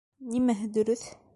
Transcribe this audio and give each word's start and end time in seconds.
Нимәһе 0.35 0.69
дөрөҫ? 0.79 1.05